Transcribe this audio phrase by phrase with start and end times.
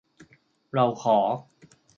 [0.73, 1.17] เราขอ